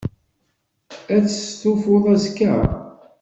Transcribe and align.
Ad 1.15 1.23
testufuḍ 1.25 2.05
azekka? 2.13 2.53